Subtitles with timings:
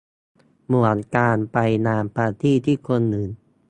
[0.65, 1.57] เหมือนการไป
[1.87, 3.31] งานปาร์ตี้ที่คนอื่น